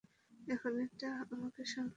[0.47, 1.89] এখন এটা আমাকেই সামলাতে হবে।